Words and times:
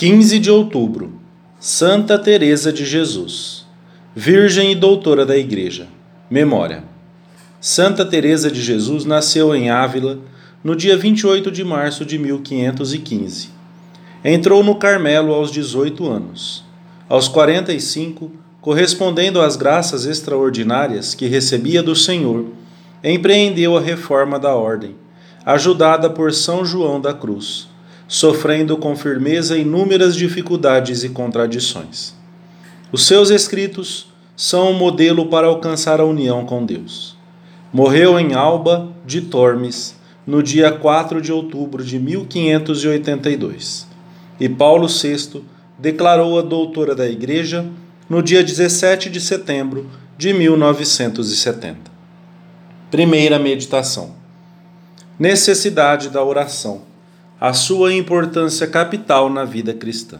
15 0.00 0.38
de 0.38 0.50
outubro, 0.50 1.12
Santa 1.58 2.18
Teresa 2.18 2.72
de 2.72 2.86
Jesus, 2.86 3.66
Virgem 4.16 4.72
e 4.72 4.74
doutora 4.74 5.26
da 5.26 5.36
Igreja. 5.36 5.88
Memória. 6.30 6.84
Santa 7.60 8.02
Teresa 8.06 8.50
de 8.50 8.62
Jesus 8.62 9.04
nasceu 9.04 9.54
em 9.54 9.68
Ávila 9.68 10.18
no 10.64 10.74
dia 10.74 10.96
28 10.96 11.50
de 11.50 11.62
março 11.62 12.06
de 12.06 12.18
1515. 12.18 13.50
Entrou 14.24 14.64
no 14.64 14.76
Carmelo 14.76 15.34
aos 15.34 15.50
18 15.50 16.08
anos. 16.08 16.64
Aos 17.06 17.28
45, 17.28 18.32
correspondendo 18.58 19.38
às 19.38 19.54
graças 19.54 20.06
extraordinárias 20.06 21.14
que 21.14 21.26
recebia 21.26 21.82
do 21.82 21.94
Senhor, 21.94 22.46
empreendeu 23.04 23.76
a 23.76 23.82
reforma 23.82 24.38
da 24.38 24.54
ordem, 24.54 24.96
ajudada 25.44 26.08
por 26.08 26.32
São 26.32 26.64
João 26.64 26.98
da 26.98 27.12
Cruz 27.12 27.68
sofrendo 28.10 28.76
com 28.76 28.96
firmeza 28.96 29.56
inúmeras 29.56 30.16
dificuldades 30.16 31.04
e 31.04 31.10
contradições. 31.10 32.12
Os 32.90 33.06
seus 33.06 33.30
escritos 33.30 34.08
são 34.36 34.72
um 34.72 34.74
modelo 34.76 35.26
para 35.26 35.46
alcançar 35.46 36.00
a 36.00 36.04
união 36.04 36.44
com 36.44 36.66
Deus. 36.66 37.16
Morreu 37.72 38.18
em 38.18 38.34
Alba 38.34 38.88
de 39.06 39.20
Tormes 39.20 39.94
no 40.26 40.42
dia 40.42 40.72
4 40.72 41.22
de 41.22 41.32
outubro 41.32 41.84
de 41.84 42.00
1582. 42.00 43.86
E 44.40 44.48
Paulo 44.48 44.88
VI 44.88 45.44
declarou-a 45.78 46.42
doutora 46.42 46.96
da 46.96 47.08
Igreja 47.08 47.64
no 48.08 48.20
dia 48.20 48.42
17 48.42 49.08
de 49.08 49.20
setembro 49.20 49.88
de 50.18 50.32
1970. 50.32 51.88
Primeira 52.90 53.38
meditação: 53.38 54.16
Necessidade 55.16 56.08
da 56.08 56.24
oração 56.24 56.89
a 57.40 57.54
sua 57.54 57.94
importância 57.94 58.66
capital 58.66 59.30
na 59.30 59.46
vida 59.46 59.72
cristã. 59.72 60.18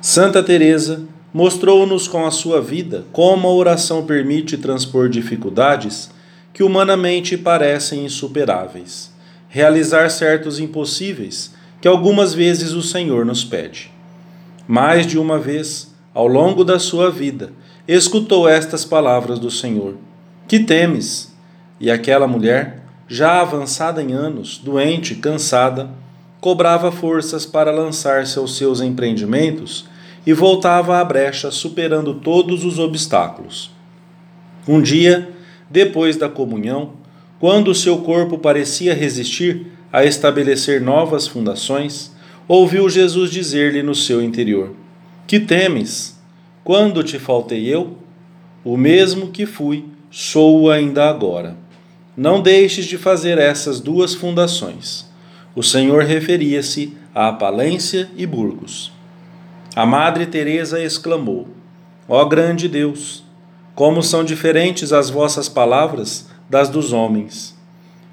Santa 0.00 0.42
Teresa 0.42 1.02
mostrou-nos 1.30 2.08
com 2.08 2.24
a 2.24 2.30
sua 2.30 2.62
vida 2.62 3.04
como 3.12 3.46
a 3.46 3.52
oração 3.52 4.06
permite 4.06 4.56
transpor 4.56 5.10
dificuldades 5.10 6.10
que 6.54 6.62
humanamente 6.62 7.36
parecem 7.36 8.06
insuperáveis, 8.06 9.12
realizar 9.48 10.10
certos 10.10 10.58
impossíveis 10.58 11.52
que 11.82 11.88
algumas 11.88 12.32
vezes 12.32 12.70
o 12.72 12.80
Senhor 12.80 13.26
nos 13.26 13.44
pede. 13.44 13.92
Mais 14.66 15.06
de 15.06 15.18
uma 15.18 15.38
vez, 15.38 15.94
ao 16.14 16.26
longo 16.26 16.64
da 16.64 16.78
sua 16.78 17.10
vida, 17.10 17.52
escutou 17.86 18.48
estas 18.48 18.86
palavras 18.86 19.38
do 19.38 19.50
Senhor: 19.50 19.96
Que 20.48 20.60
temes? 20.60 21.34
E 21.78 21.90
aquela 21.90 22.26
mulher 22.26 22.83
já 23.08 23.40
avançada 23.40 24.02
em 24.02 24.12
anos, 24.12 24.58
doente, 24.58 25.14
cansada, 25.14 25.90
cobrava 26.40 26.92
forças 26.92 27.46
para 27.46 27.70
lançar-se 27.70 28.38
aos 28.38 28.56
seus 28.56 28.80
empreendimentos 28.80 29.86
e 30.26 30.32
voltava 30.32 30.98
à 30.98 31.04
brecha 31.04 31.50
superando 31.50 32.14
todos 32.14 32.64
os 32.64 32.78
obstáculos. 32.78 33.70
Um 34.66 34.80
dia, 34.80 35.30
depois 35.70 36.16
da 36.16 36.28
comunhão, 36.28 36.92
quando 37.38 37.74
seu 37.74 37.98
corpo 37.98 38.38
parecia 38.38 38.94
resistir 38.94 39.66
a 39.92 40.04
estabelecer 40.04 40.80
novas 40.80 41.26
fundações, 41.26 42.10
ouviu 42.48 42.88
Jesus 42.88 43.30
dizer-lhe 43.30 43.82
no 43.82 43.94
seu 43.94 44.22
interior: 44.22 44.74
Que 45.26 45.38
temes? 45.38 46.18
Quando 46.62 47.02
te 47.02 47.18
faltei 47.18 47.66
eu? 47.66 47.98
O 48.64 48.78
mesmo 48.78 49.28
que 49.28 49.44
fui, 49.44 49.84
sou 50.10 50.70
ainda 50.70 51.08
agora. 51.08 51.63
Não 52.16 52.40
deixes 52.40 52.86
de 52.86 52.96
fazer 52.96 53.38
essas 53.38 53.80
duas 53.80 54.14
fundações. 54.14 55.06
O 55.54 55.62
Senhor 55.62 56.04
referia-se 56.04 56.96
a 57.14 57.32
Palência 57.32 58.08
e 58.16 58.26
Burgos. 58.26 58.92
A 59.74 59.84
Madre 59.84 60.26
Teresa 60.26 60.80
exclamou: 60.80 61.48
Ó 62.08 62.24
grande 62.24 62.68
Deus, 62.68 63.24
como 63.74 64.02
são 64.02 64.22
diferentes 64.22 64.92
as 64.92 65.10
vossas 65.10 65.48
palavras 65.48 66.28
das 66.48 66.68
dos 66.68 66.92
homens. 66.92 67.56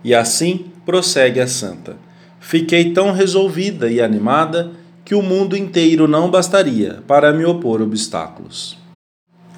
E 0.04 0.16
assim 0.16 0.72
prossegue 0.86 1.40
a 1.40 1.48
santa. 1.48 1.96
Fiquei 2.40 2.92
tão 2.94 3.12
resolvida 3.12 3.90
e 3.90 4.02
animada 4.02 4.72
que 5.06 5.14
o 5.14 5.22
mundo 5.22 5.56
inteiro 5.56 6.08
não 6.08 6.32
bastaria 6.32 7.04
para 7.08 7.32
me 7.32 7.46
opor 7.46 7.82
obstáculos. 7.82 8.78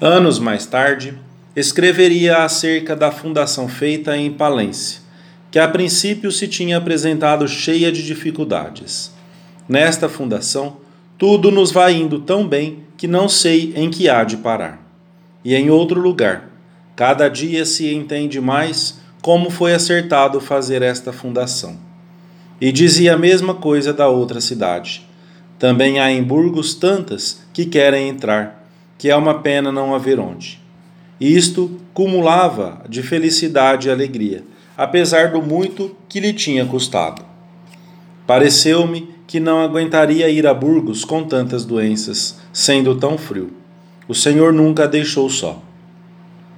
Anos 0.00 0.38
mais 0.38 0.66
tarde, 0.66 1.18
escreveria 1.56 2.38
acerca 2.38 2.96
da 2.96 3.12
fundação 3.12 3.68
feita 3.68 4.16
em 4.16 4.32
Palência, 4.32 5.00
que 5.50 5.58
a 5.58 5.68
princípio 5.68 6.32
se 6.32 6.48
tinha 6.48 6.78
apresentado 6.78 7.46
cheia 7.46 7.92
de 7.92 8.02
dificuldades. 8.04 9.12
Nesta 9.68 10.08
fundação, 10.08 10.78
tudo 11.16 11.52
nos 11.52 11.70
vai 11.70 11.94
indo 11.94 12.18
tão 12.18 12.46
bem 12.46 12.80
que 12.96 13.06
não 13.06 13.28
sei 13.28 13.72
em 13.76 13.88
que 13.88 14.08
há 14.08 14.24
de 14.24 14.36
parar. 14.36 14.84
E 15.44 15.54
em 15.54 15.70
outro 15.70 16.00
lugar, 16.00 16.50
cada 16.96 17.28
dia 17.28 17.64
se 17.64 17.92
entende 17.94 18.40
mais 18.40 18.98
como 19.22 19.48
foi 19.48 19.74
acertado 19.74 20.40
fazer 20.40 20.82
esta 20.82 21.12
fundação. 21.12 21.78
E 22.60 22.72
dizia 22.72 23.14
a 23.14 23.18
mesma 23.18 23.54
coisa 23.54 23.92
da 23.92 24.08
outra 24.08 24.40
cidade. 24.40 25.06
Também 25.58 26.00
há 26.00 26.10
em 26.10 26.22
Burgos 26.22 26.74
tantas 26.74 27.42
que 27.52 27.64
querem 27.64 28.08
entrar, 28.08 28.66
que 28.98 29.08
é 29.08 29.16
uma 29.16 29.40
pena 29.40 29.70
não 29.70 29.94
haver 29.94 30.18
onde. 30.18 30.63
Isto 31.20 31.80
cumulava 31.92 32.82
de 32.88 33.02
felicidade 33.02 33.88
e 33.88 33.90
alegria, 33.90 34.44
apesar 34.76 35.30
do 35.30 35.40
muito 35.40 35.94
que 36.08 36.20
lhe 36.20 36.32
tinha 36.32 36.66
custado. 36.66 37.22
Pareceu-me 38.26 39.14
que 39.26 39.38
não 39.38 39.60
aguentaria 39.60 40.28
ir 40.28 40.46
a 40.46 40.54
Burgos 40.54 41.04
com 41.04 41.24
tantas 41.24 41.64
doenças, 41.64 42.38
sendo 42.52 42.94
tão 42.96 43.16
frio. 43.16 43.52
O 44.08 44.14
Senhor 44.14 44.52
nunca 44.52 44.84
a 44.84 44.86
deixou 44.86 45.30
só. 45.30 45.62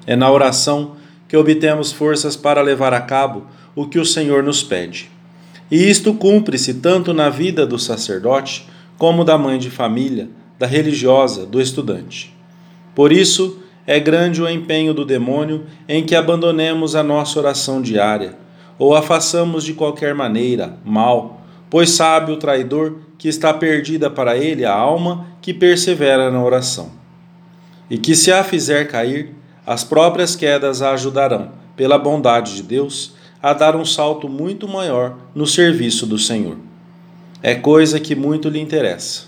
É 0.07 0.17
na 0.17 0.31
oração 0.31 0.97
que 1.29 1.37
obtemos 1.37 1.93
forças 1.93 2.37
para 2.37 2.63
levar 2.63 2.93
a 2.95 3.01
cabo 3.01 3.47
o 3.75 3.87
que 3.87 3.99
o 3.99 4.05
Senhor 4.05 4.43
nos 4.43 4.63
pede. 4.63 5.11
E 5.71 5.89
isto 5.89 6.15
cumpre-se 6.15 6.75
tanto 6.75 7.13
na 7.13 7.29
vida 7.29 7.67
do 7.67 7.79
sacerdote 7.79 8.67
como 8.97 9.25
da 9.25 9.37
mãe 9.37 9.59
de 9.59 9.69
família, 9.69 10.29
da 10.59 10.67
religiosa, 10.67 11.45
do 11.45 11.61
estudante. 11.61 12.35
Por 12.95 13.13
isso, 13.13 13.61
é 13.87 14.01
grande 14.01 14.43
o 14.43 14.49
empenho 14.49 14.93
do 14.93 15.05
demônio 15.05 15.67
em 15.89 16.05
que 16.05 16.17
abandonemos 16.17 16.97
a 16.97 17.03
nossa 17.03 17.39
oração 17.39 17.81
diária, 17.81 18.37
ou 18.79 18.95
a 18.95 19.01
façamos 19.01 19.65
de 19.65 19.75
qualquer 19.75 20.15
maneira, 20.15 20.77
mal, 20.85 21.41
pois 21.71 21.91
sabe 21.91 22.33
o 22.33 22.37
traidor 22.37 22.97
que 23.17 23.29
está 23.29 23.55
perdida 23.55 24.11
para 24.11 24.37
ele 24.37 24.65
a 24.65 24.75
alma 24.75 25.27
que 25.41 25.55
persevera 25.55 26.31
na 26.31 26.43
oração. 26.43 26.91
E 27.89 27.97
que 27.97 28.17
se 28.17 28.33
a 28.33 28.43
fizer 28.43 28.89
cair, 28.89 29.33
as 29.65 29.85
próprias 29.85 30.35
quedas 30.35 30.83
a 30.83 30.93
ajudarão, 30.93 31.53
pela 31.77 31.99
bondade 31.99 32.57
de 32.57 32.63
Deus, 32.63 33.15
a 33.43 33.53
dar 33.53 33.77
um 33.77 33.85
salto 33.85 34.29
muito 34.29 34.67
maior 34.67 35.17
no 35.35 35.47
serviço 35.47 36.07
do 36.07 36.19
Senhor. 36.19 36.57
É 37.43 37.55
coisa 37.55 38.01
que 38.01 38.15
muito 38.15 38.49
lhe 38.49 38.61
interessa. 38.61 39.25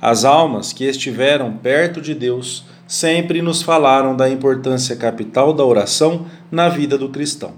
As 0.00 0.24
almas 0.24 0.72
que 0.72 0.84
estiveram 0.84 1.52
perto 1.54 2.00
de 2.00 2.14
Deus 2.14 2.64
sempre 2.88 3.42
nos 3.42 3.60
falaram 3.60 4.16
da 4.16 4.30
importância 4.30 4.96
capital 4.96 5.52
da 5.52 5.62
oração 5.62 6.24
na 6.50 6.70
vida 6.70 6.96
do 6.96 7.10
cristão. 7.10 7.52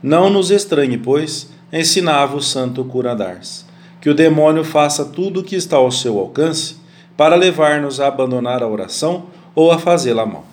Não 0.00 0.30
nos 0.30 0.52
estranhe, 0.52 0.96
pois, 0.96 1.50
ensinava 1.72 2.36
o 2.36 2.40
santo 2.40 2.84
Curadars, 2.84 3.66
que 4.00 4.08
o 4.08 4.14
demônio 4.14 4.62
faça 4.62 5.04
tudo 5.04 5.40
o 5.40 5.42
que 5.42 5.56
está 5.56 5.78
ao 5.78 5.90
seu 5.90 6.16
alcance 6.16 6.76
para 7.16 7.34
levar-nos 7.34 7.98
a 7.98 8.06
abandonar 8.06 8.62
a 8.62 8.68
oração 8.68 9.26
ou 9.52 9.72
a 9.72 9.80
fazê-la 9.80 10.24
mal. 10.24 10.46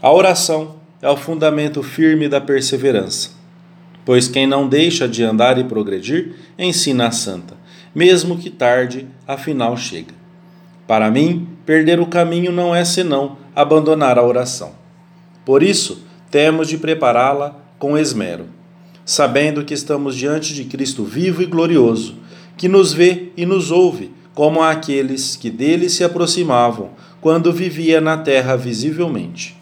A 0.00 0.12
oração 0.12 0.76
é 1.02 1.10
o 1.10 1.16
fundamento 1.16 1.82
firme 1.82 2.28
da 2.28 2.40
perseverança, 2.40 3.30
pois 4.04 4.28
quem 4.28 4.46
não 4.46 4.68
deixa 4.68 5.08
de 5.08 5.24
andar 5.24 5.58
e 5.58 5.64
progredir, 5.64 6.36
ensina 6.56 7.08
a 7.08 7.10
santa, 7.10 7.56
mesmo 7.92 8.38
que 8.38 8.48
tarde, 8.48 9.08
afinal 9.26 9.76
chega. 9.76 10.14
Para 10.88 11.10
mim, 11.10 11.46
perder 11.66 12.00
o 12.00 12.06
caminho 12.06 12.50
não 12.50 12.74
é 12.74 12.82
senão 12.82 13.36
abandonar 13.54 14.18
a 14.18 14.24
oração. 14.24 14.72
Por 15.44 15.62
isso, 15.62 16.02
temos 16.30 16.66
de 16.66 16.78
prepará-la 16.78 17.54
com 17.78 17.96
esmero, 17.96 18.46
sabendo 19.04 19.62
que 19.66 19.74
estamos 19.74 20.16
diante 20.16 20.54
de 20.54 20.64
Cristo 20.64 21.04
vivo 21.04 21.42
e 21.42 21.46
glorioso, 21.46 22.16
que 22.56 22.68
nos 22.68 22.94
vê 22.94 23.28
e 23.36 23.44
nos 23.44 23.70
ouve, 23.70 24.10
como 24.34 24.62
aqueles 24.62 25.36
que 25.36 25.50
dele 25.50 25.90
se 25.90 26.02
aproximavam 26.02 26.90
quando 27.20 27.52
vivia 27.52 28.00
na 28.00 28.16
terra 28.16 28.56
visivelmente. 28.56 29.54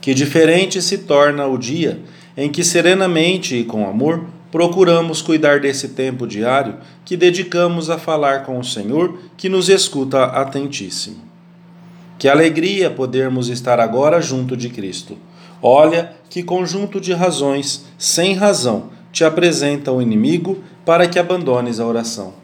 Que 0.00 0.14
diferente 0.14 0.80
se 0.80 0.98
torna 0.98 1.46
o 1.46 1.58
dia 1.58 2.00
em 2.36 2.50
que 2.50 2.64
serenamente 2.64 3.54
e 3.54 3.64
com 3.64 3.86
amor 3.86 4.24
procuramos 4.54 5.20
cuidar 5.20 5.58
desse 5.58 5.88
tempo 5.88 6.28
diário 6.28 6.76
que 7.04 7.16
dedicamos 7.16 7.90
a 7.90 7.98
falar 7.98 8.44
com 8.44 8.56
o 8.56 8.62
Senhor, 8.62 9.18
que 9.36 9.48
nos 9.48 9.68
escuta 9.68 10.26
atentíssimo. 10.26 11.16
Que 12.16 12.28
alegria 12.28 12.88
podermos 12.88 13.48
estar 13.48 13.80
agora 13.80 14.20
junto 14.20 14.56
de 14.56 14.68
Cristo. 14.68 15.18
Olha 15.60 16.12
que 16.30 16.40
conjunto 16.44 17.00
de 17.00 17.12
razões, 17.12 17.84
sem 17.98 18.34
razão, 18.34 18.90
te 19.10 19.24
apresenta 19.24 19.90
o 19.90 20.00
inimigo 20.00 20.62
para 20.84 21.08
que 21.08 21.18
abandones 21.18 21.80
a 21.80 21.86
oração. 21.86 22.34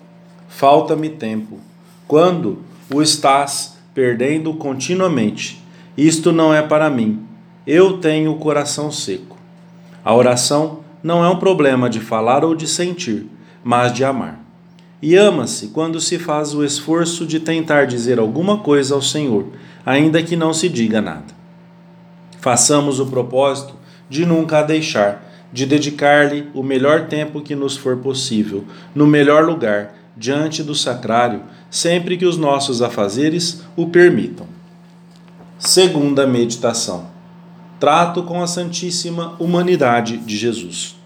Falta-me 0.49 1.11
tempo. 1.11 1.61
quando 2.09 2.59
o 2.93 3.01
estás 3.01 3.77
perdendo 3.95 4.53
continuamente. 4.55 5.63
Isto 5.97 6.33
não 6.33 6.53
é 6.53 6.61
para 6.61 6.91
mim. 6.91 7.25
Eu 7.65 7.99
tenho 7.99 8.33
o 8.33 8.39
coração 8.41 8.91
seco. 8.91 9.37
A 10.05 10.13
oração 10.13 10.90
não 11.03 11.25
é 11.25 11.29
um 11.29 11.39
problema 11.39 11.89
de 11.89 12.01
falar 12.01 12.45
ou 12.45 12.55
de 12.55 12.67
sentir, 12.67 13.27
mas 13.65 13.93
de 13.93 14.05
amar. 14.05 14.41
E 15.03 15.17
ama-se 15.17 15.69
quando 15.69 16.01
se 16.01 16.19
faz 16.19 16.55
o 16.55 16.63
esforço 16.63 17.25
de 17.27 17.41
tentar 17.41 17.87
dizer 17.87 18.19
alguma 18.19 18.59
coisa 18.59 18.95
ao 18.95 19.01
Senhor, 19.01 19.47
ainda 19.85 20.23
que 20.23 20.37
não 20.37 20.53
se 20.53 20.69
diga 20.69 21.01
nada. 21.01 21.35
Façamos 22.39 23.01
o 23.01 23.07
propósito 23.07 23.75
de 24.09 24.27
nunca 24.27 24.59
a 24.59 24.63
deixar, 24.63 25.25
de 25.53 25.65
dedicar-lhe 25.65 26.49
o 26.55 26.63
melhor 26.63 27.07
tempo 27.07 27.41
que 27.41 27.55
nos 27.55 27.77
for 27.77 27.97
possível, 27.97 28.65
no 28.95 29.07
melhor 29.07 29.45
lugar, 29.45 29.95
diante 30.17 30.63
do 30.63 30.75
sacrário, 30.75 31.43
sempre 31.71 32.17
que 32.17 32.27
os 32.27 32.37
nossos 32.37 32.83
afazeres 32.83 33.63
o 33.77 33.89
permitam. 33.89 34.47
Segunda 35.59 36.27
meditação. 36.27 37.07
Trato 37.81 38.25
com 38.25 38.43
a 38.43 38.47
Santíssima 38.47 39.37
Humanidade 39.39 40.19
de 40.19 40.37
Jesus. 40.37 40.97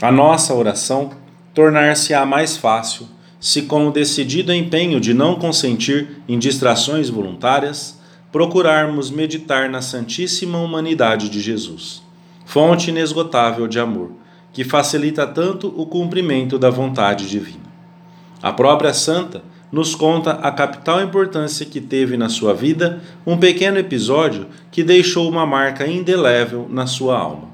A 0.00 0.10
nossa 0.10 0.54
oração 0.54 1.10
tornar-se-á 1.52 2.24
mais 2.24 2.56
fácil 2.56 3.06
se, 3.38 3.60
com 3.60 3.86
o 3.86 3.92
decidido 3.92 4.54
empenho 4.54 4.98
de 4.98 5.12
não 5.12 5.34
consentir 5.34 6.22
em 6.26 6.38
distrações 6.38 7.10
voluntárias, 7.10 8.00
procurarmos 8.32 9.10
meditar 9.10 9.68
na 9.68 9.82
Santíssima 9.82 10.56
Humanidade 10.56 11.28
de 11.28 11.42
Jesus, 11.42 12.02
fonte 12.46 12.88
inesgotável 12.88 13.68
de 13.68 13.78
amor, 13.78 14.12
que 14.54 14.64
facilita 14.64 15.26
tanto 15.26 15.68
o 15.76 15.84
cumprimento 15.84 16.58
da 16.58 16.70
vontade 16.70 17.28
divina. 17.28 17.66
A 18.42 18.50
própria 18.50 18.94
Santa 18.94 19.42
nos 19.70 19.94
conta 19.94 20.32
a 20.32 20.50
capital 20.50 21.02
importância 21.02 21.66
que 21.66 21.80
teve 21.80 22.16
na 22.16 22.28
sua 22.28 22.54
vida 22.54 23.02
um 23.26 23.36
pequeno 23.36 23.78
episódio 23.78 24.46
que 24.70 24.84
deixou 24.84 25.28
uma 25.28 25.44
marca 25.44 25.86
indelével 25.86 26.66
na 26.70 26.86
sua 26.86 27.18
alma. 27.18 27.48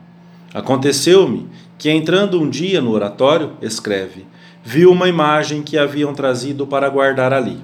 Aconteceu-me 0.53 1.49
que, 1.79 1.91
entrando 1.91 2.41
um 2.41 2.49
dia 2.49 2.81
no 2.81 2.93
oratório, 2.93 3.53
escreve, 3.63 4.27
viu 4.63 4.93
uma 4.93 5.09
imagem 5.09 5.63
que 5.63 5.79
haviam 5.79 6.13
trazido 6.15 6.67
para 6.67 6.89
guardar 6.89 7.33
ali. 7.33 7.59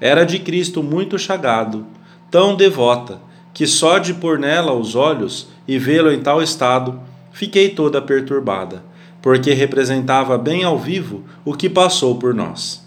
Era 0.00 0.24
de 0.24 0.38
Cristo 0.38 0.82
muito 0.82 1.18
chagado, 1.18 1.86
tão 2.30 2.56
devota, 2.56 3.20
que 3.52 3.66
só 3.66 3.98
de 3.98 4.14
pôr 4.14 4.38
nela 4.38 4.72
os 4.72 4.96
olhos 4.96 5.48
e 5.68 5.78
vê-lo 5.78 6.10
em 6.10 6.20
tal 6.20 6.42
estado, 6.42 6.98
fiquei 7.32 7.68
toda 7.68 8.02
perturbada 8.02 8.82
porque 9.24 9.54
representava 9.54 10.36
bem 10.36 10.64
ao 10.64 10.78
vivo 10.78 11.24
o 11.46 11.54
que 11.54 11.70
passou 11.70 12.16
por 12.16 12.34
nós. 12.34 12.83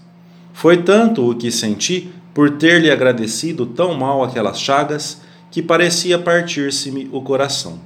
Foi 0.57 0.77
tanto 0.77 1.30
o 1.30 1.36
que 1.36 1.51
senti 1.51 2.09
por 2.33 2.57
ter-lhe 2.57 2.89
agradecido 2.89 3.63
tão 3.63 3.94
mal 3.94 4.24
aquelas 4.24 4.59
chagas 4.59 5.21
que 5.51 5.62
parecia 5.62 6.18
partir-se-me 6.18 7.07
o 7.13 7.21
coração. 7.21 7.80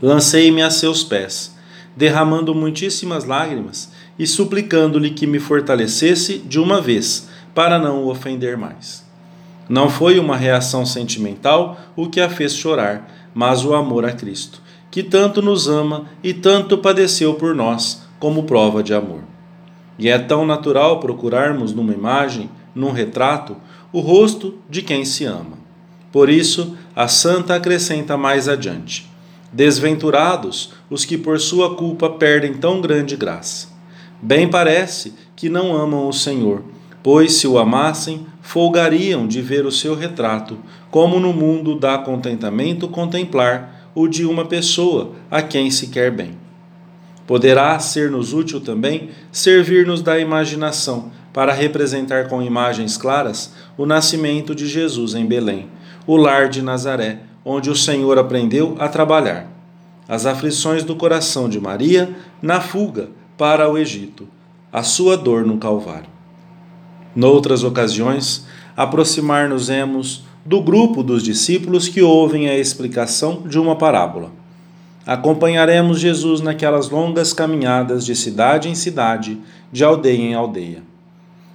Lancei-me 0.00 0.62
a 0.62 0.70
seus 0.70 1.04
pés, 1.04 1.54
derramando 1.94 2.54
muitíssimas 2.54 3.26
lágrimas 3.26 3.90
e 4.18 4.26
suplicando-lhe 4.26 5.10
que 5.10 5.26
me 5.26 5.38
fortalecesse 5.38 6.38
de 6.38 6.58
uma 6.58 6.80
vez, 6.80 7.28
para 7.54 7.78
não 7.78 8.04
o 8.04 8.08
ofender 8.08 8.56
mais. 8.56 9.04
Não 9.68 9.90
foi 9.90 10.18
uma 10.18 10.38
reação 10.38 10.86
sentimental 10.86 11.78
o 11.94 12.08
que 12.08 12.22
a 12.22 12.30
fez 12.30 12.54
chorar, 12.54 13.30
mas 13.34 13.62
o 13.62 13.74
amor 13.74 14.06
a 14.06 14.12
Cristo 14.12 14.62
que 14.90 15.02
tanto 15.02 15.42
nos 15.42 15.68
ama 15.68 16.06
e 16.24 16.32
tanto 16.32 16.78
padeceu 16.78 17.34
por 17.34 17.54
nós, 17.54 18.00
como 18.18 18.44
prova 18.44 18.82
de 18.82 18.94
amor. 18.94 19.20
E 19.98 20.08
é 20.08 20.18
tão 20.18 20.46
natural 20.46 21.00
procurarmos 21.00 21.74
numa 21.74 21.92
imagem, 21.92 22.48
num 22.74 22.92
retrato, 22.92 23.56
o 23.92 24.00
rosto 24.00 24.54
de 24.70 24.82
quem 24.82 25.04
se 25.04 25.24
ama. 25.24 25.58
Por 26.12 26.28
isso, 26.28 26.76
a 26.94 27.08
santa 27.08 27.54
acrescenta 27.54 28.16
mais 28.16 28.48
adiante: 28.48 29.10
Desventurados 29.52 30.72
os 30.88 31.04
que 31.04 31.18
por 31.18 31.40
sua 31.40 31.74
culpa 31.74 32.08
perdem 32.10 32.54
tão 32.54 32.80
grande 32.80 33.16
graça. 33.16 33.68
Bem 34.20 34.48
parece 34.48 35.14
que 35.36 35.48
não 35.48 35.76
amam 35.76 36.08
o 36.08 36.12
Senhor, 36.12 36.62
pois 37.02 37.34
se 37.34 37.46
o 37.46 37.58
amassem, 37.58 38.26
folgariam 38.40 39.26
de 39.26 39.40
ver 39.42 39.66
o 39.66 39.72
seu 39.72 39.94
retrato, 39.94 40.58
como 40.90 41.20
no 41.20 41.32
mundo 41.32 41.78
dá 41.78 41.98
contentamento 41.98 42.88
contemplar 42.88 43.90
o 43.94 44.08
de 44.08 44.24
uma 44.24 44.44
pessoa 44.44 45.12
a 45.30 45.42
quem 45.42 45.70
se 45.70 45.88
quer 45.88 46.10
bem. 46.10 46.47
Poderá 47.28 47.78
ser-nos 47.78 48.32
útil 48.32 48.58
também 48.58 49.10
servir-nos 49.30 50.00
da 50.00 50.18
imaginação 50.18 51.12
para 51.30 51.52
representar 51.52 52.26
com 52.26 52.40
imagens 52.40 52.96
claras 52.96 53.52
o 53.76 53.84
nascimento 53.84 54.54
de 54.54 54.66
Jesus 54.66 55.14
em 55.14 55.26
Belém, 55.26 55.68
o 56.06 56.16
lar 56.16 56.48
de 56.48 56.62
Nazaré, 56.62 57.20
onde 57.44 57.68
o 57.68 57.76
Senhor 57.76 58.18
aprendeu 58.18 58.76
a 58.78 58.88
trabalhar, 58.88 59.46
as 60.08 60.24
aflições 60.24 60.84
do 60.84 60.96
coração 60.96 61.50
de 61.50 61.60
Maria 61.60 62.16
na 62.40 62.62
fuga 62.62 63.10
para 63.36 63.70
o 63.70 63.76
Egito, 63.76 64.26
a 64.72 64.82
sua 64.82 65.14
dor 65.14 65.44
no 65.44 65.58
Calvário. 65.58 66.08
Noutras 67.14 67.62
ocasiões, 67.62 68.46
aproximar-nos-emos 68.74 70.24
do 70.46 70.62
grupo 70.62 71.02
dos 71.02 71.22
discípulos 71.22 71.88
que 71.88 72.00
ouvem 72.00 72.48
a 72.48 72.56
explicação 72.56 73.42
de 73.46 73.58
uma 73.58 73.76
parábola. 73.76 74.37
Acompanharemos 75.08 75.98
Jesus 75.98 76.42
naquelas 76.42 76.90
longas 76.90 77.32
caminhadas 77.32 78.04
de 78.04 78.14
cidade 78.14 78.68
em 78.68 78.74
cidade, 78.74 79.38
de 79.72 79.82
aldeia 79.82 80.18
em 80.18 80.34
aldeia. 80.34 80.82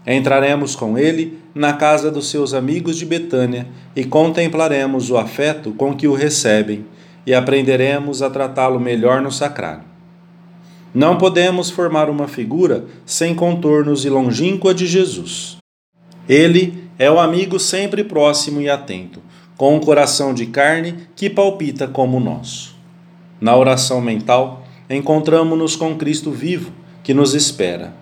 Entraremos 0.07 0.75
com 0.75 0.97
ele 0.97 1.37
na 1.53 1.73
casa 1.73 2.09
dos 2.09 2.31
seus 2.31 2.55
amigos 2.55 2.97
de 2.97 3.05
Betânia 3.05 3.67
e 3.95 4.03
contemplaremos 4.05 5.11
o 5.11 5.17
afeto 5.17 5.71
com 5.73 5.95
que 5.95 6.07
o 6.07 6.15
recebem 6.15 6.83
e 7.27 7.33
aprenderemos 7.35 8.23
a 8.23 8.29
tratá-lo 8.31 8.79
melhor 8.79 9.21
no 9.21 9.31
sacrário. 9.31 9.83
Não 10.91 11.19
podemos 11.19 11.69
formar 11.69 12.09
uma 12.09 12.27
figura 12.27 12.85
sem 13.05 13.35
contornos 13.35 14.03
e 14.03 14.09
longínqua 14.09 14.73
de 14.73 14.87
Jesus. 14.87 15.57
Ele 16.27 16.85
é 16.97 17.11
o 17.11 17.19
amigo 17.19 17.59
sempre 17.59 18.03
próximo 18.03 18.59
e 18.59 18.67
atento, 18.67 19.21
com 19.55 19.75
um 19.75 19.79
coração 19.79 20.33
de 20.33 20.47
carne 20.47 21.07
que 21.15 21.29
palpita 21.29 21.87
como 21.87 22.17
o 22.17 22.19
nosso. 22.19 22.72
Na 23.43 23.57
oração 23.57 23.99
mental, 23.99 24.65
encontramos-nos 24.89 25.75
com 25.75 25.97
Cristo 25.97 26.31
vivo, 26.31 26.71
que 27.03 27.13
nos 27.13 27.33
espera. 27.33 27.93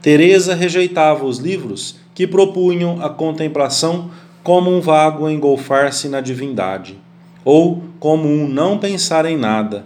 Teresa 0.00 0.54
rejeitava 0.54 1.26
os 1.26 1.36
livros 1.36 1.96
que 2.14 2.26
propunham 2.26 2.98
a 3.02 3.10
contemplação 3.10 4.10
como 4.42 4.74
um 4.74 4.80
vago 4.80 5.28
engolfar-se 5.28 6.08
na 6.08 6.22
divindade, 6.22 6.98
ou 7.44 7.82
como 8.00 8.26
um 8.26 8.48
não 8.48 8.78
pensar 8.78 9.26
em 9.26 9.36
nada, 9.36 9.84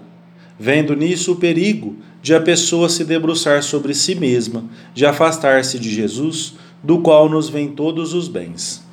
vendo 0.57 0.95
nisso 0.95 1.33
o 1.33 1.37
perigo 1.37 1.97
de 2.23 2.33
a 2.33 2.41
pessoa 2.41 2.89
se 2.89 3.05
debruçar 3.05 3.61
sobre 3.65 3.95
si 3.95 4.15
mesma, 4.15 4.67
de 4.95 5.05
afastar-se 5.05 5.81
de 5.81 5.93
Jesus 5.93 6.55
do 6.81 7.01
qual 7.01 7.29
nos 7.29 7.49
vêm 7.49 7.67
todos 7.67 8.15
os 8.15 8.29
bens. 8.29 8.87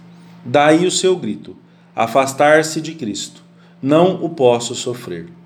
Daí 0.43 0.87
o 0.87 0.91
seu 0.91 1.15
grito: 1.15 1.55
afastar-se 1.95 2.81
de 2.81 2.95
Cristo. 2.95 3.43
Não 3.79 4.25
o 4.25 4.29
posso 4.29 4.73
sofrer. 4.73 5.37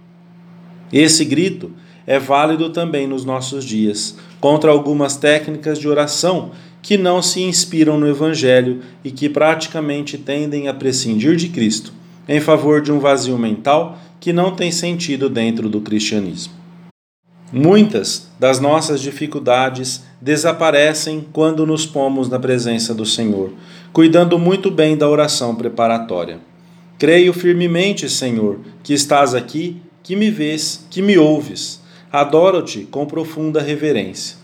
Esse 0.94 1.26
grito 1.26 1.72
é 2.06 2.20
válido 2.20 2.70
também 2.70 3.08
nos 3.08 3.26
nossos 3.26 3.66
dias, 3.66 4.16
contra 4.40 4.70
algumas 4.70 5.18
técnicas 5.18 5.80
de 5.80 5.88
oração 5.88 6.52
que 6.84 6.98
não 6.98 7.20
se 7.20 7.42
inspiram 7.42 8.00
no 8.00 8.08
Evangelho 8.08 8.82
e 9.04 9.10
que 9.10 9.28
praticamente 9.28 10.20
tendem 10.20 10.68
a 10.68 10.74
prescindir 10.74 11.36
de 11.36 11.50
Cristo, 11.50 11.92
em 12.30 12.40
favor 12.40 12.80
de 12.80 12.92
um 12.92 13.00
vazio 13.00 13.40
mental 13.40 13.98
que 14.20 14.32
não 14.32 14.56
tem 14.56 14.72
sentido 14.72 15.30
dentro 15.30 15.68
do 15.68 15.82
cristianismo. 15.82 16.54
Muitas 17.52 18.30
das 18.40 18.60
nossas 18.60 19.02
dificuldades 19.02 20.04
desaparecem 20.22 21.26
quando 21.32 21.66
nos 21.66 21.86
pomos 21.86 22.30
na 22.30 22.40
presença 22.40 22.94
do 22.94 23.06
Senhor, 23.06 23.52
cuidando 23.92 24.38
muito 24.38 24.70
bem 24.70 24.96
da 24.96 25.10
oração 25.10 25.56
preparatória. 25.56 26.40
Creio 27.00 27.34
firmemente, 27.34 28.10
Senhor, 28.10 28.60
que 28.84 28.94
estás 28.94 29.34
aqui, 29.34 29.82
que 30.04 30.16
me 30.16 30.30
vês, 30.30 30.86
que 30.90 31.02
me 31.02 31.18
ouves. 31.18 31.82
Adoro-te 32.12 32.82
com 32.82 33.06
profunda 33.06 33.62
reverência. 33.62 34.38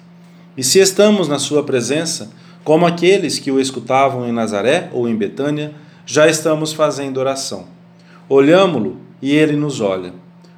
E 0.57 0.63
se 0.63 0.79
estamos 0.79 1.27
na 1.27 1.37
Sua 1.37 1.61
presença, 1.61 2.31
como 2.63 2.85
aqueles 2.87 3.37
que 3.37 3.51
o 3.51 3.59
escutavam 3.59 4.27
em 4.27 4.31
Nazaré 4.31 4.89
ou 4.91 5.07
em 5.07 5.15
Betânia, 5.15 5.73
já 6.05 6.27
estamos 6.27 6.73
fazendo 6.73 7.19
oração. 7.19 7.67
Olhamo-lo 8.27 8.97
e 9.21 9.35
ele 9.35 9.55
nos 9.55 9.81
olha. 9.81 10.13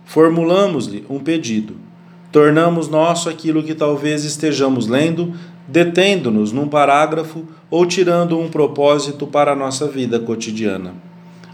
Formulamos-lhe 0.05 1.05
um 1.10 1.20
pedido 1.20 1.75
tornamos 2.31 2.88
nosso 2.88 3.29
aquilo 3.29 3.62
que 3.62 3.75
talvez 3.75 4.24
estejamos 4.24 4.88
lendo, 4.88 5.34
detendo-nos 5.67 6.51
num 6.51 6.67
parágrafo 6.67 7.46
ou 7.70 7.86
tirando 7.86 8.39
um 8.39 8.50
propósito 8.50 9.27
para 9.27 9.51
a 9.51 9.55
nossa 9.55 9.88
vida 9.88 10.20
cotidiana. 10.20 10.93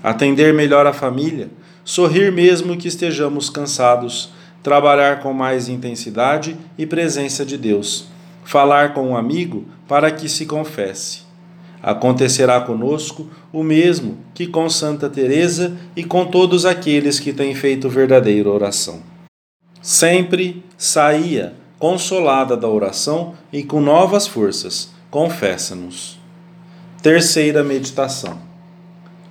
Atender 0.03 0.53
melhor 0.53 0.85
a 0.85 0.93
família, 0.93 1.49
sorrir 1.87 2.33
mesmo 2.33 2.75
que 2.75 2.89
estejamos 2.89 3.49
cansados, 3.49 4.29
trabalhar 4.61 5.21
com 5.21 5.31
mais 5.31 5.69
intensidade 5.69 6.57
e 6.77 6.85
presença 6.85 7.45
de 7.45 7.57
Deus, 7.57 8.09
falar 8.43 8.93
com 8.93 9.07
um 9.07 9.15
amigo 9.15 9.63
para 9.87 10.11
que 10.11 10.27
se 10.27 10.45
confesse. 10.45 11.25
acontecerá 11.81 12.59
conosco 12.59 13.29
o 13.53 13.63
mesmo 13.63 14.17
que 14.33 14.47
com 14.47 14.69
Santa 14.69 15.09
Teresa 15.09 15.77
e 15.95 16.03
com 16.03 16.25
todos 16.25 16.65
aqueles 16.65 17.21
que 17.21 17.31
têm 17.31 17.55
feito 17.55 17.87
verdadeira 17.87 18.49
oração. 18.49 19.01
Sempre 19.81 20.61
saía 20.77 21.53
consolada 21.79 22.57
da 22.57 22.67
oração 22.67 23.35
e 23.53 23.63
com 23.63 23.79
novas 23.79 24.27
forças, 24.27 24.89
confessa-nos. 25.09 26.19
Terceira 27.01 27.63
meditação. 27.63 28.37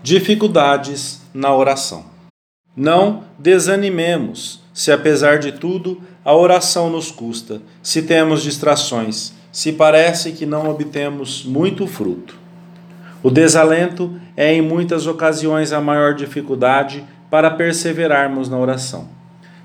Dificuldades 0.02 1.20
na 1.34 1.54
oração. 1.54 2.15
Não 2.76 3.24
desanimemos 3.38 4.60
se 4.74 4.92
apesar 4.92 5.38
de 5.38 5.52
tudo 5.52 6.02
a 6.22 6.36
oração 6.36 6.90
nos 6.90 7.10
custa, 7.10 7.62
se 7.82 8.02
temos 8.02 8.42
distrações, 8.42 9.32
se 9.50 9.72
parece 9.72 10.32
que 10.32 10.44
não 10.44 10.68
obtemos 10.68 11.42
muito 11.46 11.86
fruto. 11.86 12.36
O 13.22 13.30
desalento 13.30 14.12
é 14.36 14.52
em 14.52 14.60
muitas 14.60 15.06
ocasiões 15.06 15.72
a 15.72 15.80
maior 15.80 16.14
dificuldade 16.14 17.02
para 17.30 17.50
perseverarmos 17.50 18.50
na 18.50 18.58
oração. 18.58 19.08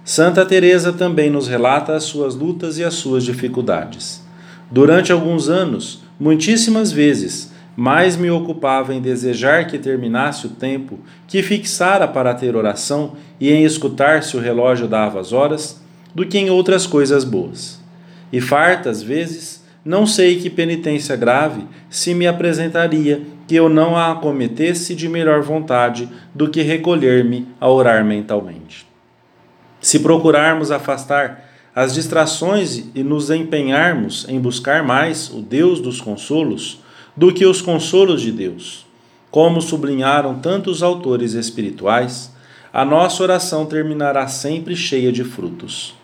Santa 0.05 0.45
Teresa 0.45 0.93
também 0.93 1.29
nos 1.29 1.47
relata 1.47 1.93
as 1.93 2.05
suas 2.05 2.33
lutas 2.33 2.77
e 2.77 2.83
as 2.83 2.93
suas 2.93 3.25
dificuldades. 3.25 4.23
Durante 4.71 5.11
alguns 5.11 5.49
anos, 5.49 6.01
muitíssimas 6.17 6.91
vezes, 6.91 7.50
mais 7.81 8.15
me 8.15 8.29
ocupava 8.29 8.93
em 8.93 9.01
desejar 9.01 9.65
que 9.65 9.79
terminasse 9.79 10.45
o 10.45 10.51
tempo 10.51 10.99
que 11.25 11.41
fixara 11.41 12.07
para 12.07 12.31
ter 12.35 12.55
oração 12.55 13.13
e 13.39 13.51
em 13.51 13.63
escutar 13.63 14.21
se 14.21 14.37
o 14.37 14.39
relógio 14.39 14.87
dava 14.87 15.19
as 15.19 15.33
horas, 15.33 15.81
do 16.13 16.23
que 16.23 16.37
em 16.37 16.51
outras 16.51 16.85
coisas 16.85 17.23
boas. 17.23 17.81
E 18.31 18.39
fartas 18.39 19.01
vezes, 19.01 19.65
não 19.83 20.05
sei 20.05 20.39
que 20.39 20.47
penitência 20.47 21.15
grave 21.15 21.63
se 21.89 22.13
me 22.13 22.27
apresentaria 22.27 23.23
que 23.47 23.55
eu 23.55 23.67
não 23.67 23.97
a 23.97 24.11
acometesse 24.11 24.93
de 24.93 25.09
melhor 25.09 25.41
vontade 25.41 26.07
do 26.35 26.51
que 26.51 26.61
recolher-me 26.61 27.47
a 27.59 27.67
orar 27.67 28.05
mentalmente. 28.05 28.85
Se 29.79 30.01
procurarmos 30.01 30.69
afastar 30.69 31.49
as 31.73 31.95
distrações 31.95 32.85
e 32.93 33.01
nos 33.01 33.31
empenharmos 33.31 34.27
em 34.29 34.39
buscar 34.39 34.83
mais 34.83 35.31
o 35.31 35.41
Deus 35.41 35.79
dos 35.79 35.99
consolos 35.99 36.80
do 37.15 37.33
que 37.33 37.45
os 37.45 37.61
consolos 37.61 38.21
de 38.21 38.31
Deus, 38.31 38.85
como 39.29 39.61
sublinharam 39.61 40.39
tantos 40.39 40.81
autores 40.83 41.33
espirituais, 41.33 42.31
a 42.73 42.85
nossa 42.85 43.21
oração 43.23 43.65
terminará 43.65 44.27
sempre 44.27 44.75
cheia 44.75 45.11
de 45.11 45.23
frutos. 45.23 45.95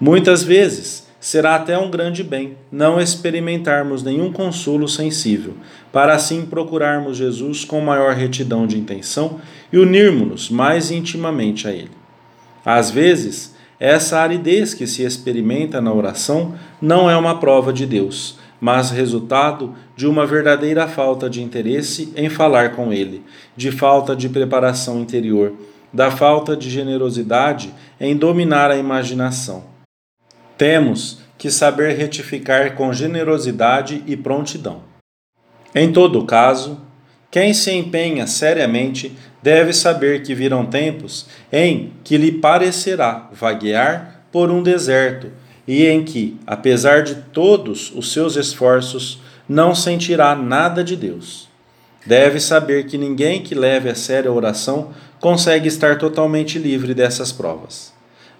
Muitas 0.00 0.42
vezes, 0.42 1.06
será 1.22 1.54
até 1.54 1.78
um 1.78 1.88
grande 1.88 2.24
bem 2.24 2.56
não 2.70 3.00
experimentarmos 3.00 4.02
nenhum 4.02 4.32
consolo 4.32 4.88
sensível, 4.88 5.54
para 5.92 6.14
assim 6.14 6.44
procurarmos 6.44 7.16
Jesus 7.16 7.64
com 7.64 7.80
maior 7.80 8.14
retidão 8.14 8.66
de 8.66 8.76
intenção 8.76 9.40
e 9.72 9.78
unirmos-nos 9.78 10.50
mais 10.50 10.90
intimamente 10.90 11.68
a 11.68 11.70
Ele. 11.70 11.92
Às 12.64 12.90
vezes, 12.90 13.54
essa 13.78 14.18
aridez 14.20 14.74
que 14.74 14.86
se 14.86 15.02
experimenta 15.02 15.80
na 15.80 15.92
oração 15.92 16.54
não 16.80 17.08
é 17.08 17.16
uma 17.16 17.38
prova 17.38 17.72
de 17.72 17.86
Deus, 17.86 18.38
mas 18.62 18.90
resultado 18.90 19.74
de 19.94 20.06
uma 20.06 20.24
verdadeira 20.24 20.88
falta 20.88 21.28
de 21.28 21.42
interesse 21.42 22.14
em 22.16 22.30
falar 22.30 22.74
com 22.74 22.90
Ele, 22.90 23.22
de 23.54 23.70
falta 23.70 24.16
de 24.16 24.30
preparação 24.30 25.00
interior, 25.00 25.52
da 25.92 26.10
falta 26.10 26.56
de 26.56 26.70
generosidade 26.70 27.74
em 28.00 28.16
dominar 28.16 28.70
a 28.70 28.78
imaginação 28.78 29.72
temos 30.62 31.18
que 31.36 31.50
saber 31.50 31.96
retificar 31.96 32.76
com 32.76 32.92
generosidade 32.92 34.00
e 34.06 34.16
prontidão. 34.16 34.84
Em 35.74 35.92
todo 35.92 36.24
caso, 36.24 36.80
quem 37.32 37.52
se 37.52 37.72
empenha 37.72 38.28
seriamente 38.28 39.16
deve 39.42 39.72
saber 39.72 40.22
que 40.22 40.36
virão 40.36 40.64
tempos 40.64 41.26
em 41.52 41.94
que 42.04 42.16
lhe 42.16 42.30
parecerá 42.30 43.28
vaguear 43.32 44.24
por 44.30 44.52
um 44.52 44.62
deserto 44.62 45.32
e 45.66 45.86
em 45.86 46.04
que, 46.04 46.36
apesar 46.46 47.02
de 47.02 47.14
todos 47.32 47.92
os 47.94 48.12
seus 48.12 48.36
esforços, 48.36 49.20
não 49.48 49.74
sentirá 49.74 50.34
nada 50.34 50.82
de 50.82 50.96
Deus. 50.96 51.48
Deve 52.06 52.40
saber 52.40 52.86
que 52.86 52.98
ninguém 52.98 53.42
que 53.42 53.54
leve 53.54 53.88
a 53.88 53.94
sério 53.94 54.30
a 54.30 54.34
oração 54.34 54.90
consegue 55.20 55.68
estar 55.68 55.98
totalmente 55.98 56.58
livre 56.58 56.94
dessas 56.94 57.30
provas 57.30 57.92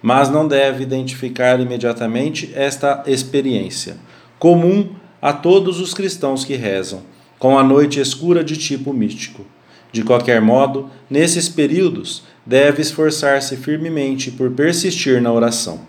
mas 0.03 0.29
não 0.29 0.45
deve 0.45 0.83
identificar 0.83 1.57
imediatamente 1.61 2.51
esta 2.53 3.03
experiência, 3.07 3.95
comum 4.37 4.89
a 5.21 5.31
todos 5.31 5.79
os 5.79 5.93
cristãos 5.93 6.43
que 6.43 6.55
rezam, 6.55 7.01
com 7.39 7.57
a 7.57 7.63
noite 7.63 8.01
escura 8.01 8.43
de 8.43 8.57
tipo 8.57 8.91
místico. 8.91 9.45
De 9.93 10.03
qualquer 10.03 10.41
modo, 10.41 10.89
nesses 11.09 11.47
períodos, 11.47 12.23
deve 12.45 12.81
esforçar-se 12.81 13.55
firmemente 13.55 14.29
por 14.29 14.51
persistir 14.51 15.21
na 15.21 15.31
oração. 15.31 15.79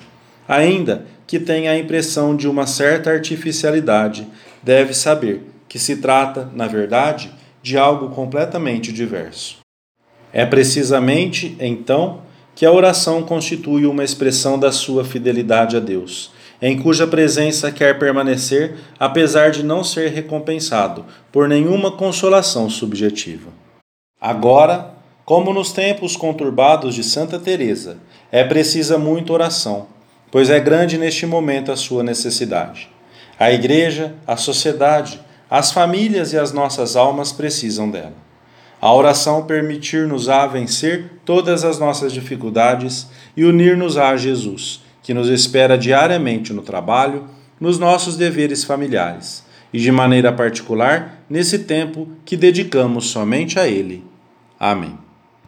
Ainda 0.46 1.06
que 1.26 1.38
tenha 1.38 1.70
a 1.72 1.78
impressão 1.78 2.36
de 2.36 2.48
uma 2.48 2.66
certa 2.66 3.10
artificialidade, 3.10 4.26
deve 4.62 4.94
saber 4.94 5.42
que 5.68 5.78
se 5.78 5.96
trata, 5.96 6.50
na 6.54 6.66
verdade, 6.66 7.32
de 7.62 7.78
algo 7.78 8.10
completamente 8.10 8.92
diverso. 8.92 9.58
É 10.32 10.44
precisamente, 10.44 11.56
então, 11.58 12.22
que 12.54 12.66
a 12.66 12.72
oração 12.72 13.22
constitui 13.22 13.86
uma 13.86 14.04
expressão 14.04 14.58
da 14.58 14.70
sua 14.70 15.04
fidelidade 15.04 15.76
a 15.76 15.80
Deus, 15.80 16.32
em 16.62 16.78
cuja 16.80 17.06
presença 17.06 17.72
quer 17.72 17.98
permanecer, 17.98 18.76
apesar 18.98 19.50
de 19.50 19.62
não 19.62 19.82
ser 19.82 20.10
recompensado 20.10 21.04
por 21.32 21.48
nenhuma 21.48 21.90
consolação 21.90 22.70
subjetiva. 22.70 23.50
Agora, 24.20 24.94
como 25.24 25.52
nos 25.52 25.72
tempos 25.72 26.16
conturbados 26.16 26.94
de 26.94 27.02
Santa 27.02 27.38
Teresa, 27.38 27.98
é 28.30 28.44
precisa 28.44 28.98
muita 28.98 29.32
oração, 29.32 29.86
pois 30.34 30.50
é 30.50 30.58
grande 30.58 30.98
neste 30.98 31.26
momento 31.26 31.70
a 31.70 31.76
sua 31.76 32.02
necessidade. 32.02 32.90
A 33.38 33.52
igreja, 33.52 34.16
a 34.26 34.36
sociedade, 34.36 35.20
as 35.48 35.70
famílias 35.70 36.32
e 36.32 36.36
as 36.36 36.52
nossas 36.52 36.96
almas 36.96 37.30
precisam 37.30 37.88
dela. 37.88 38.16
A 38.80 38.92
oração 38.92 39.46
permitir-nos 39.46 40.28
a 40.28 40.44
vencer 40.48 41.20
todas 41.24 41.62
as 41.62 41.78
nossas 41.78 42.12
dificuldades 42.12 43.06
e 43.36 43.44
unir-nos 43.44 43.96
a 43.96 44.16
Jesus, 44.16 44.82
que 45.04 45.14
nos 45.14 45.28
espera 45.28 45.78
diariamente 45.78 46.52
no 46.52 46.62
trabalho, 46.62 47.28
nos 47.60 47.78
nossos 47.78 48.16
deveres 48.16 48.64
familiares 48.64 49.44
e 49.72 49.78
de 49.78 49.92
maneira 49.92 50.32
particular 50.32 51.24
nesse 51.30 51.60
tempo 51.60 52.08
que 52.24 52.36
dedicamos 52.36 53.06
somente 53.06 53.60
a 53.60 53.68
Ele. 53.68 54.04
Amém. 54.58 55.03